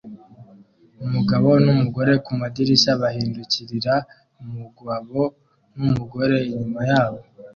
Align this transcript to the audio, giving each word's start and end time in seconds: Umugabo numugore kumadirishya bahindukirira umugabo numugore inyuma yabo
Umugabo 1.05 1.49
numugore 1.63 2.13
kumadirishya 2.25 2.91
bahindukirira 3.01 3.93
umugabo 4.43 5.19
numugore 5.79 6.35
inyuma 6.49 6.79
yabo 6.91 7.19